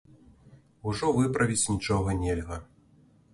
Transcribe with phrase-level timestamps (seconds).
[0.91, 2.59] Ужо выправіць нічога нельга.